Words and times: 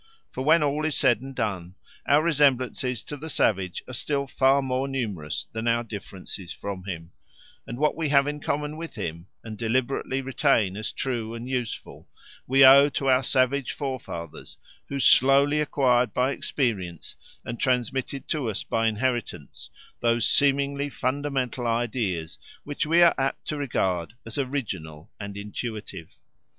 For 0.31 0.43
when 0.43 0.63
all 0.63 0.83
is 0.83 0.97
said 0.97 1.21
and 1.21 1.35
done 1.35 1.75
our 2.07 2.23
resemblances 2.23 3.03
to 3.03 3.15
the 3.15 3.29
savage 3.29 3.83
are 3.87 3.93
still 3.93 4.25
far 4.25 4.63
more 4.63 4.87
numerous 4.87 5.45
than 5.51 5.67
our 5.67 5.83
differences 5.83 6.51
from 6.51 6.85
him; 6.85 7.11
and 7.67 7.77
what 7.77 7.95
we 7.95 8.09
have 8.09 8.25
in 8.25 8.39
common 8.39 8.77
with 8.77 8.95
him, 8.95 9.27
and 9.43 9.59
deliberately 9.59 10.23
retain 10.23 10.75
as 10.75 10.91
true 10.91 11.35
and 11.35 11.47
useful, 11.47 12.09
we 12.47 12.65
owe 12.65 12.89
to 12.89 13.09
our 13.09 13.21
savage 13.21 13.73
forefathers 13.73 14.57
who 14.89 14.97
slowly 14.97 15.59
acquired 15.61 16.15
by 16.15 16.31
experience 16.31 17.15
and 17.45 17.59
transmitted 17.59 18.27
to 18.29 18.49
us 18.49 18.63
by 18.63 18.87
inheritance 18.87 19.69
those 19.99 20.27
seemingly 20.27 20.89
fundamental 20.89 21.67
ideas 21.67 22.39
which 22.63 22.87
we 22.87 23.03
are 23.03 23.13
apt 23.19 23.45
to 23.45 23.55
regard 23.55 24.15
as 24.25 24.39
original 24.39 25.11
and 25.19 25.37
intuitive. 25.37 26.15